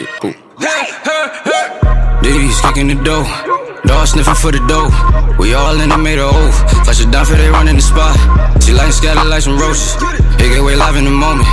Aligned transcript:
it. 0.00 0.08
Ooh. 0.24 0.34
D's 2.22 2.60
kicking 2.60 2.88
the 2.88 2.96
dough. 3.02 3.26
Dog 3.84 4.06
sniffing 4.06 4.34
for 4.34 4.52
the 4.52 4.62
dough. 4.70 4.90
We 5.38 5.54
all 5.54 5.80
in 5.80 5.88
the 5.88 5.98
made 5.98 6.18
of 6.18 6.32
oath. 6.32 6.84
Flash 6.84 7.00
it 7.00 7.10
down 7.10 7.26
for 7.26 7.34
they 7.34 7.48
run 7.48 7.68
in 7.68 7.76
the 7.76 7.82
spot. 7.82 8.14
She 8.62 8.72
like 8.72 8.92
scatter 8.92 9.24
like 9.28 9.42
some 9.42 9.58
roaches. 9.58 9.96
It 10.38 10.48
get 10.54 10.62
way 10.62 10.76
live 10.76 10.96
in 10.96 11.04
the 11.04 11.10
moment. 11.10 11.48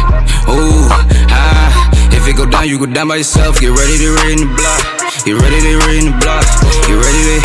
Ooh, 0.48 0.88
ah. 1.34 1.90
If 2.14 2.28
it 2.28 2.38
go 2.38 2.46
down, 2.46 2.68
you 2.68 2.78
go 2.78 2.86
down 2.86 3.08
by 3.08 3.18
yourself. 3.18 3.60
Get 3.60 3.72
ready 3.72 3.98
to 3.98 4.10
rain 4.24 4.38
the 4.46 4.50
block. 4.56 4.82
Get 5.26 5.36
ready 5.42 5.60
to 5.62 5.74
rain 5.88 6.04
the 6.12 6.16
block. 6.22 6.46
Get 6.86 6.98
ready 6.98 7.22
to 7.28 7.36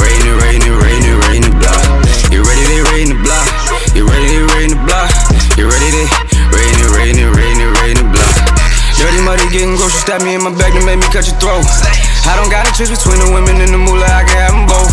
rain 0.00 0.22
it, 0.28 0.36
rain 0.42 0.62
it, 0.62 0.76
rain 0.82 0.93
getting 9.54 9.78
groceries, 9.78 10.02
stab 10.02 10.18
me 10.26 10.34
in 10.34 10.42
my 10.42 10.50
back 10.58 10.74
to 10.74 10.82
make 10.82 10.98
me 10.98 11.06
cut 11.14 11.30
your 11.30 11.38
throat. 11.38 11.62
I 12.26 12.34
don't 12.34 12.50
got 12.50 12.66
a 12.66 12.74
choice 12.74 12.90
between 12.90 13.22
the 13.22 13.30
women 13.30 13.62
and 13.62 13.70
the 13.70 13.78
moolah, 13.78 14.10
I 14.10 14.26
can 14.26 14.34
have 14.42 14.50
them 14.50 14.66
both. 14.66 14.90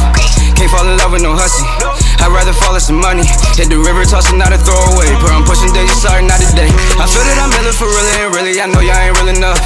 Can't 0.53 0.70
fall 0.70 0.85
in 0.85 1.01
love 1.01 1.09
with 1.09 1.25
no 1.25 1.34
hussy. 1.34 1.65
I'd 2.21 2.29
rather 2.29 2.53
fall 2.53 2.77
in 2.77 2.84
some 2.85 3.01
money. 3.01 3.25
Hit 3.57 3.73
the 3.73 3.81
river, 3.81 4.05
tossing 4.05 4.37
out 4.37 4.53
a 4.53 4.61
throwaway. 4.61 5.09
Put 5.17 5.34
on 5.34 5.41
pushing 5.49 5.73
days, 5.73 5.89
sorry, 5.97 6.21
not 6.21 6.37
today. 6.37 6.70
I 7.01 7.09
feel 7.09 7.25
that 7.25 7.41
I'm 7.41 7.49
milling 7.49 7.73
for 7.73 7.89
really 7.89 8.13
and 8.21 8.29
really. 8.37 8.53
I 8.61 8.70
know 8.70 8.85
y'all 8.85 9.01
ain't 9.01 9.17
real 9.17 9.34
enough. 9.34 9.57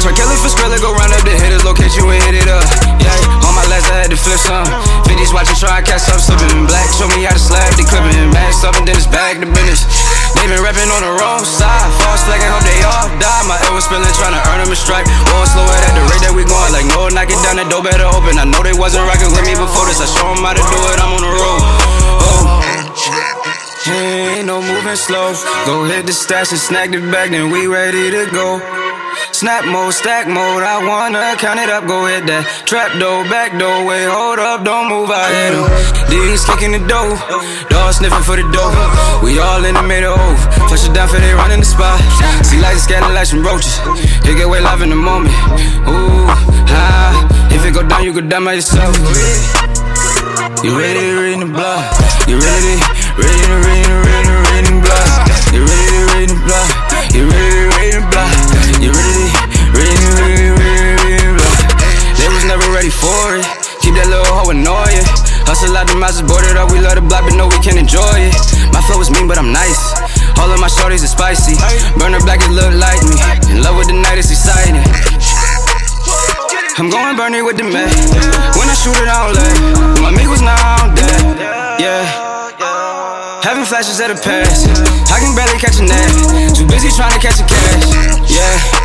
Turn 0.00 0.16
Kelly 0.16 0.32
for 0.40 0.48
Skrilla, 0.48 0.80
go 0.80 0.96
round 0.96 1.12
up 1.12 1.20
the 1.28 1.36
hitters, 1.36 1.60
locate 1.60 1.92
you 1.92 2.08
and 2.08 2.24
hit 2.24 2.40
it 2.40 2.48
up. 2.48 2.64
Yeah, 3.04 3.44
on 3.44 3.52
my 3.52 3.68
last, 3.68 3.92
I 3.92 4.08
had 4.08 4.08
to 4.08 4.16
flip 4.16 4.40
some. 4.40 4.64
50s 5.04 5.36
watching, 5.36 5.60
try 5.60 5.76
and 5.76 5.84
catch 5.84 6.08
up, 6.08 6.16
slipping 6.16 6.64
black. 6.64 6.88
Show 6.96 7.12
me 7.12 7.28
how 7.28 7.36
to 7.36 7.42
slap, 7.42 7.76
they 7.76 7.84
clipping. 7.84 8.32
Masked 8.32 8.64
up 8.64 8.80
and 8.80 8.88
then 8.88 8.96
it's 8.96 9.04
back 9.04 9.36
to 9.36 9.44
business. 9.44 9.84
They 10.40 10.48
been 10.48 10.64
rapping 10.64 10.88
on 10.88 11.04
the 11.04 11.12
wrong 11.20 11.44
side. 11.44 11.92
False 12.00 12.24
flag, 12.24 12.40
was 13.80 13.88
spilling, 13.88 14.14
trying 14.20 14.36
to 14.36 14.42
earn 14.52 14.60
them 14.60 14.68
a 14.68 14.76
strike. 14.76 15.08
Won't 15.32 15.48
slow 15.48 15.64
at 15.64 15.92
the 15.96 16.04
rate 16.12 16.22
that 16.28 16.34
we 16.36 16.44
going. 16.44 16.72
Like, 16.76 16.84
no, 16.92 17.08
knock 17.08 17.32
it 17.32 17.40
down, 17.40 17.56
the 17.56 17.64
door 17.72 17.80
better 17.80 18.04
open. 18.04 18.36
I 18.36 18.44
know 18.44 18.60
they 18.60 18.76
wasn't 18.76 19.08
rocking 19.08 19.32
with 19.32 19.44
me 19.48 19.56
before 19.56 19.88
this. 19.88 20.04
I 20.04 20.06
show 20.06 20.28
them 20.28 20.44
how 20.44 20.52
to 20.52 20.60
do 20.60 20.78
it, 20.92 20.98
I'm 21.00 21.16
on 21.16 21.22
the 21.24 21.32
road. 21.32 21.60
Oh. 22.20 22.60
Ain't 23.90 24.46
no 24.46 24.60
moving 24.60 25.00
slow. 25.00 25.32
Go 25.64 25.88
hit 25.88 26.04
the 26.04 26.12
stash 26.12 26.52
and 26.52 26.60
snag 26.60 26.92
the 26.92 27.00
bag, 27.08 27.32
then 27.32 27.48
we 27.48 27.66
ready 27.66 28.12
to 28.12 28.28
go. 28.30 28.60
Snap 29.32 29.64
mode, 29.64 29.94
stack 29.94 30.28
mode, 30.28 30.62
I 30.62 30.84
wanna 30.84 31.34
count 31.38 31.58
it 31.58 31.68
up, 31.68 31.86
go 31.86 32.06
hit 32.06 32.26
that 32.26 32.46
Trap 32.66 32.98
door, 32.98 33.24
back 33.24 33.58
door, 33.58 33.84
wait, 33.84 34.06
hold 34.06 34.38
up, 34.38 34.64
don't 34.64 34.88
move, 34.88 35.10
I 35.10 35.26
hit 35.32 35.54
em 35.54 35.66
D's 36.10 36.44
kicking 36.44 36.72
the 36.72 36.82
dough, 36.86 37.18
dog 37.68 37.94
sniffing 37.94 38.22
for 38.22 38.36
the 38.36 38.46
dough 38.54 38.70
We 39.22 39.38
all 39.38 39.64
in 39.64 39.74
the 39.74 39.82
middle, 39.82 40.18
it 40.90 40.94
down 40.94 41.08
for 41.08 41.18
they 41.18 41.32
run 41.32 41.50
in 41.52 41.60
the 41.60 41.66
spot. 41.66 41.98
See 42.44 42.60
lights 42.60 42.84
scatter 42.84 43.12
like 43.12 43.26
some 43.26 43.42
roaches, 43.42 43.78
it 44.24 44.36
get 44.36 44.48
way 44.48 44.60
live 44.60 44.82
in 44.82 44.90
the 44.90 44.96
moment. 44.96 45.34
Ooh, 45.88 46.26
ah, 46.70 47.14
if 47.52 47.64
it 47.64 47.74
go 47.74 47.82
down, 47.82 48.04
you 48.04 48.12
go 48.12 48.20
down 48.20 48.44
by 48.44 48.54
yourself. 48.54 48.96
You 50.64 50.78
ready? 50.78 51.00
To 51.00 51.20
read 51.20 51.40
the 51.40 51.46
block, 51.46 51.84
you 52.28 52.36
ready, 52.38 52.76
ready 53.16 53.49
Out 66.10 66.26
boarded 66.26 66.58
up, 66.58 66.74
we 66.74 66.82
love 66.82 66.98
the 66.98 67.06
block, 67.06 67.22
but 67.22 67.38
no, 67.38 67.46
we 67.46 67.54
can't 67.62 67.78
enjoy 67.78 68.02
it 68.18 68.34
My 68.74 68.82
flow 68.82 68.98
is 68.98 69.14
mean, 69.14 69.30
but 69.30 69.38
I'm 69.38 69.52
nice 69.54 69.78
all 70.40 70.48
of 70.48 70.58
my 70.58 70.72
shorties 70.72 71.04
are 71.04 71.12
spicy. 71.12 71.52
Burn 72.00 72.16
her 72.16 72.24
black, 72.24 72.40
it 72.40 72.48
look 72.48 72.72
like 72.80 72.96
me. 73.04 73.20
In 73.52 73.60
love 73.60 73.76
with 73.76 73.92
the 73.92 73.96
night, 73.96 74.16
it's 74.16 74.32
exciting. 74.32 74.80
I'm 76.80 76.88
going 76.88 77.12
Bernie 77.12 77.44
with 77.44 77.60
the 77.60 77.68
man. 77.68 77.92
When 78.56 78.64
I 78.64 78.72
shoot 78.72 78.96
it, 78.96 79.04
I 79.04 79.20
don't 79.20 79.36
let. 79.36 80.00
My 80.00 80.08
amigos 80.08 80.40
now 80.40 80.56
I'm 80.56 80.96
dead. 80.96 81.20
Yeah. 81.76 82.08
Having 83.44 83.68
flashes 83.68 84.00
of 84.00 84.16
the 84.16 84.16
past. 84.16 84.64
I 85.12 85.20
can 85.20 85.36
barely 85.36 85.60
catch 85.60 85.76
a 85.76 85.84
nap. 85.84 86.56
Too 86.56 86.64
busy 86.64 86.88
trying 86.88 87.12
to 87.12 87.20
catch 87.20 87.36
a 87.36 87.44
cash. 87.44 87.84
Yeah. 88.24 88.80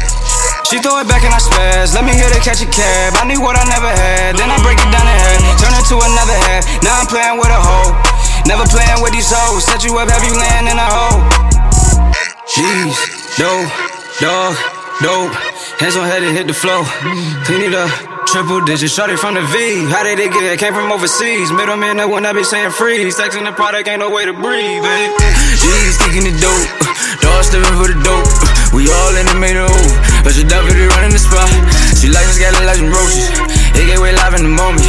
She 0.68 0.84
throw 0.84 1.00
it 1.00 1.07
back 1.07 1.24
and 1.24 1.31
I 1.31 1.40
spaz. 1.40 1.96
Let 1.96 2.03
me 2.03 2.12
hear 2.12 2.28
her 2.28 2.42
catch 2.44 2.59
a 2.59 2.68
cab. 2.68 3.16
I 3.16 3.24
need 3.24 3.40
what 3.40 3.56
I 3.56 3.63
never 3.72 3.88
had. 3.88 4.36
Then 4.36 4.52
I 4.52 4.59
break 4.59 4.75
it 4.75 4.92
down 4.92 5.05
to 5.90 5.96
another 6.01 6.38
half. 6.50 6.66
Now 6.81 6.97
I'm 6.97 7.07
playing 7.07 7.38
with 7.38 7.51
a 7.53 7.62
hoe. 7.62 7.94
Never 8.50 8.66
playing 8.66 9.01
with 9.06 9.13
these 9.13 9.29
hoes. 9.29 9.66
Set 9.66 9.84
you 9.85 9.97
up, 9.97 10.09
have 10.09 10.23
you 10.25 10.34
land 10.34 10.66
in 10.66 10.78
a 10.78 10.88
hole. 10.88 11.22
Jeez, 12.50 12.96
dope, 13.38 13.69
dog, 14.22 14.57
dope. 15.01 15.34
Hands 15.78 15.95
on 15.97 16.06
head 16.07 16.24
and 16.24 16.34
hit 16.34 16.47
the 16.47 16.53
flow. 16.53 16.84
Clean 17.45 17.62
it 17.62 17.74
up. 17.74 17.91
Triple 18.25 18.66
digit, 18.66 18.90
shorty 18.90 19.16
from 19.16 19.35
the 19.35 19.45
V. 19.53 19.85
How 19.94 20.01
did 20.01 20.18
they 20.18 20.28
get 20.28 20.41
it? 20.41 20.57
Came 20.57 20.74
from 20.74 20.91
overseas. 20.91 21.51
Middleman, 21.53 21.97
that 21.97 22.09
one 22.09 22.25
I 22.25 22.34
be 22.34 22.44
saying 22.44 22.74
freeze. 22.74 23.16
Texting 23.16 23.45
the 23.45 23.53
product, 23.53 23.88
ain't 23.88 24.01
no 24.01 24.09
way 24.09 24.25
to 24.25 24.34
breathe, 24.34 24.81
babe. 24.81 25.12
G's 25.62 25.95
kicking 26.01 26.25
the 26.25 26.34
dope. 26.41 26.68
Dog 27.22 27.45
stepping 27.45 27.78
for 27.78 27.88
the 27.88 27.97
dope. 28.01 28.28
We 28.74 28.90
all 28.90 29.13
in 29.16 29.29
the 29.29 29.38
middle. 29.38 29.69
But 30.25 30.34
your 30.35 30.50
really 30.50 30.90
running 30.97 31.13
the 31.13 31.22
spot. 31.22 31.47
She 31.95 32.09
like 32.09 32.25
us, 32.25 32.41
got 32.41 32.57
like 32.66 32.81
some 32.81 32.90
roaches. 32.90 33.29
It 33.78 33.85
get 33.88 34.00
way 34.01 34.12
live 34.12 34.34
in 34.35 34.44
the 34.44 34.51
moment. 34.51 34.84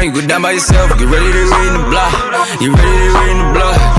If 0.00 0.06
you 0.06 0.22
go 0.22 0.26
down, 0.26 0.40
by 0.40 0.52
yourself. 0.52 0.98
Get 0.98 1.08
ready 1.08 1.30
to 1.30 1.44
rain 1.52 1.72
the 1.74 1.84
block. 1.90 2.60
You 2.62 2.72
ready 2.72 3.08
to 3.08 3.18
rain 3.20 3.36
the 3.36 3.52
block. 3.52 3.89